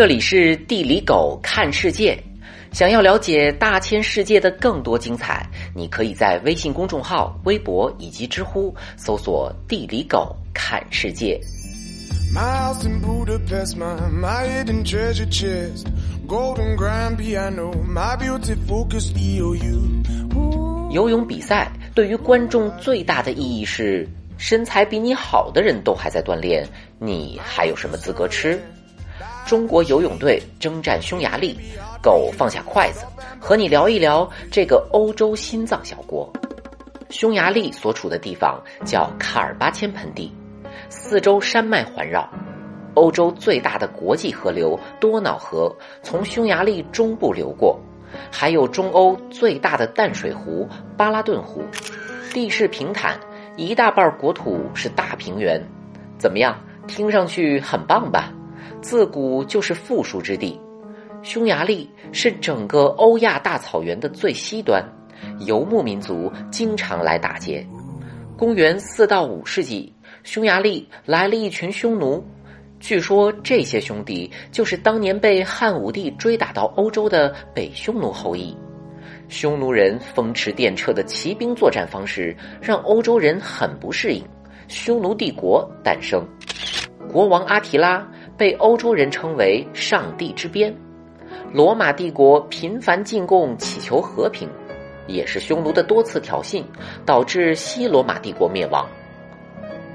[0.00, 2.18] 这里是地理狗看世界。
[2.72, 11.38] 想要了解大千世界的更多精彩，你可以在微信公众号、微博以及知乎搜索“地理狗看世界”。
[20.90, 24.08] 游泳比赛对于观众最大的意义是：
[24.38, 26.66] 身材比你好的人都还在锻炼，
[26.98, 28.58] 你还有什么资格吃？
[29.50, 31.58] 中国游泳队征战匈牙利，
[32.00, 33.04] 狗放下筷子，
[33.40, 36.32] 和你聊一聊这个欧洲心脏小国。
[37.08, 40.32] 匈牙利所处的地方叫卡尔巴阡盆地，
[40.88, 42.30] 四周山脉环绕。
[42.94, 47.76] 欧洲最大的国际河流多瑙河从匈牙利中部流过，
[48.30, 51.64] 还有中欧最大的淡水湖巴拉顿湖。
[52.32, 53.18] 地势平坦，
[53.56, 55.60] 一大半国土是大平原。
[56.18, 56.56] 怎么样？
[56.86, 58.32] 听上去很棒吧？
[58.80, 60.58] 自古就是富庶之地，
[61.22, 64.82] 匈牙利是整个欧亚大草原的最西端，
[65.46, 67.66] 游牧民族经常来打劫。
[68.38, 69.92] 公元四到五世纪，
[70.22, 72.24] 匈牙利来了一群匈奴，
[72.80, 78.56] 据说这些兄弟就是当年被汉武帝追打到欧洲的北匈奴后裔。
[79.28, 84.24] 匈奴人风驰电掣的骑兵作战方式让欧洲人很不适应，
[84.68, 86.26] 匈奴帝国诞生，
[87.12, 88.04] 国王阿提拉。
[88.40, 90.74] 被欧洲人称为“上帝之鞭”，
[91.52, 94.48] 罗马帝国频繁进贡祈求和平，
[95.06, 96.64] 也是匈奴的多次挑衅
[97.04, 98.88] 导致西罗马帝国灭亡。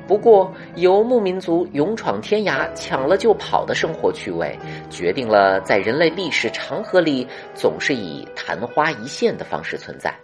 [0.07, 4.55] 不过，游牧民族勇闯天涯、抢了就跑的生活趣味，
[4.91, 10.15] 决定了在人类历史长河里总是以昙花一现的方式存在。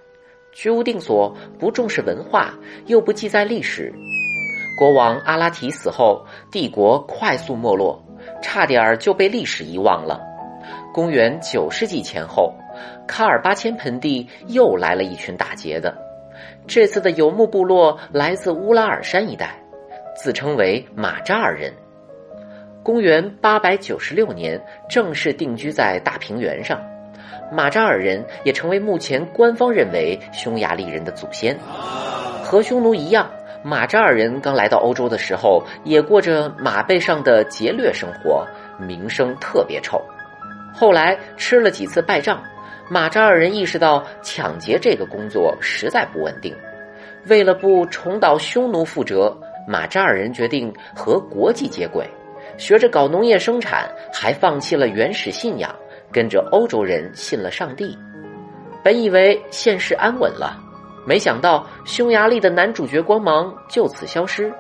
[0.52, 2.54] 居无定所，不重视文化，
[2.86, 3.92] 又不记载历史。
[4.78, 8.00] 国王阿拉提死后，帝国快速没落。
[8.42, 10.20] 差点儿就被历史遗忘了。
[10.94, 12.54] 公元九世纪前后，
[13.08, 15.96] 卡尔巴阡盆地又来了一群打劫的。
[16.68, 19.56] 这次的游牧部落来自乌拉尔山一带，
[20.16, 21.72] 自称为马扎尔人。
[22.84, 26.82] 公元八百九十六年，正式定居在大平原上。
[27.52, 31.58] 马扎尔人也成为目前官方认为匈牙利人的祖先。
[32.44, 33.30] 和匈奴一样。
[33.64, 38.46] 马扎尔人刚来到欧洲的时候，也过着马背上的劫掠生活，
[38.80, 40.02] 名声特别臭。
[40.74, 42.42] 后来吃了几次败仗，
[42.90, 46.56] 马扎尔人意识到抢劫这个工作实在不稳定。
[47.28, 52.10] 为了不重蹈匈奴覆辙，马扎尔人决定和国际接轨，
[52.58, 55.74] 学着搞农业生产，还放弃了原始信仰，
[56.12, 57.96] 跟着欧洲人信了上帝。
[58.84, 60.58] 本以为现世安稳了。
[61.06, 64.54] 没想到匈牙利的男主角光芒就此消失，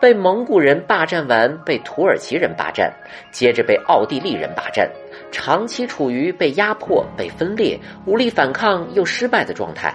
[0.00, 2.92] 被蒙古人霸占完，被土耳其人霸占，
[3.30, 4.90] 接着被奥地利人霸占，
[5.30, 9.94] 长期处于被压迫、被分裂、无力反抗又失败的状态。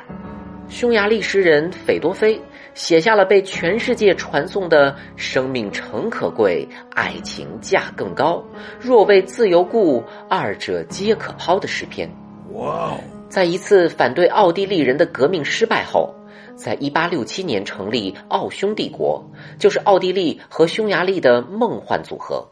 [0.70, 2.42] 匈牙利诗人斐多菲
[2.74, 8.44] 写下了被全世界传颂的“生命诚可贵，爱情价更高，
[8.80, 12.10] 若为自由故，二者皆可抛”的诗篇。
[12.52, 13.00] 哇哦！
[13.30, 16.14] 在一次反对奥地利人的革命失败后，
[16.56, 19.24] 在一八六七年成立奥匈帝国，
[19.60, 22.48] 就是奥地利和匈牙利的梦幻组合。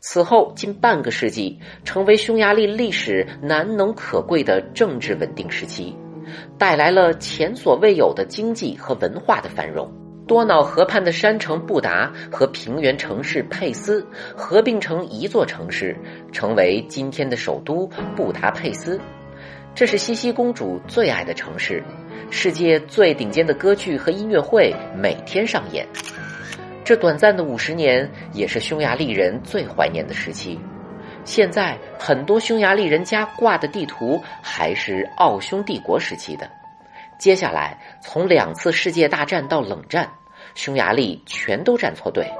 [0.00, 5.96] 此后近半个世纪，成为匈牙利历史难能可贵的政治稳定时期，
[6.58, 9.90] 带来了前所未有的经济和文化的繁荣。
[10.26, 15.96] 多瑙河畔的山城布达和平原城市佩斯合并成一座城市，
[16.32, 19.00] 成为今天的首都布达佩斯。
[19.74, 21.82] 这是西西公主最爱的城市，
[22.30, 25.84] 世界最顶尖的歌剧和音乐会每天上演。
[26.84, 30.60] 这短暂的五十年也是匈牙利人最怀念的时期。
[31.24, 36.48] 现在很多匈牙利人家挂的地图还是奥匈帝国时期的。
[37.18, 40.08] 接下来从两次世界大战到冷战，
[40.54, 42.30] 匈牙利全都站错队，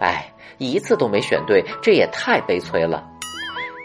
[0.00, 0.26] 哎，
[0.58, 3.08] 一次都没选对，这也太悲催了。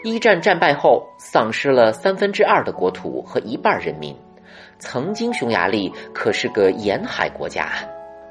[0.02, 4.16] 一战战败后，丧失了三分之二的国土和一半人民。
[4.80, 7.70] 曾经匈牙利可是个沿海国家。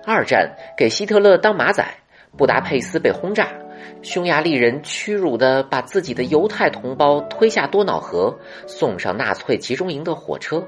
[0.06, 1.86] 二战给希特勒当马仔，
[2.36, 3.48] 布达佩斯被轰炸，
[4.02, 8.38] 匈牙利人屈辱的把自己的犹太同胞推下多瑙河，
[8.68, 10.62] 送上纳粹集中营的火车。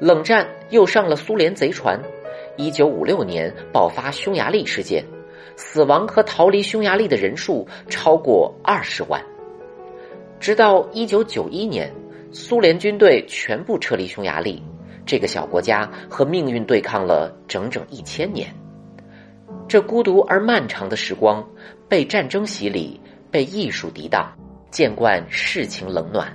[0.00, 2.00] 冷战又上了苏联贼船。
[2.56, 5.04] 一九五六年爆发匈牙利事件，
[5.54, 9.22] 死亡和逃离匈牙利的人数超过二十万。
[10.44, 11.90] 直到一九九一年，
[12.30, 14.62] 苏联军队全部撤离匈牙利，
[15.06, 18.54] 这个小国家和命运对抗了整整一千年。
[19.66, 21.42] 这孤独而漫长的时光，
[21.88, 23.00] 被战争洗礼，
[23.30, 24.30] 被艺术抵挡，
[24.70, 26.30] 见惯世情冷暖。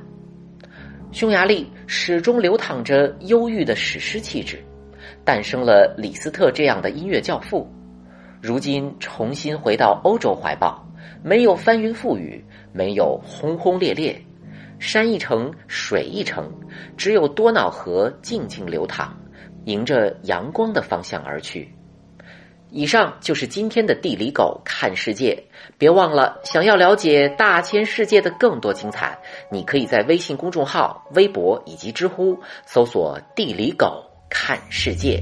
[1.11, 4.57] 匈牙利始终流淌着忧郁的史诗气质，
[5.23, 7.71] 诞生了李斯特这样的音乐教父。
[8.41, 10.83] 如今重新回到欧洲怀抱，
[11.21, 12.43] 没有翻云覆雨，
[12.79, 14.17] 没有轰轰烈烈，
[14.79, 16.49] 山一程，水一程，
[16.95, 19.13] 只有多瑙河静静流淌，
[19.65, 21.75] 迎着阳光的方向而去。
[22.71, 25.43] 以上就是今天的地理狗看世界，
[25.77, 29.19] 别忘了，想要了解大千世界的更多精彩，
[29.51, 35.21] 你可以在微信公众号、微博以及知乎搜索“地理狗看世界”。